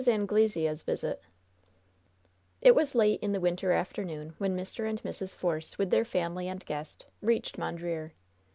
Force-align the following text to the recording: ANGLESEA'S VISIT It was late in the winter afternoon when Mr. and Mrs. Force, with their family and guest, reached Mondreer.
ANGLESEA'S 0.07 0.81
VISIT 0.81 1.21
It 2.59 2.73
was 2.73 2.95
late 2.95 3.19
in 3.21 3.33
the 3.33 3.39
winter 3.39 3.71
afternoon 3.71 4.33
when 4.39 4.57
Mr. 4.57 4.89
and 4.89 4.99
Mrs. 5.03 5.35
Force, 5.35 5.77
with 5.77 5.91
their 5.91 6.05
family 6.05 6.47
and 6.47 6.65
guest, 6.65 7.05
reached 7.21 7.59
Mondreer. 7.59 8.13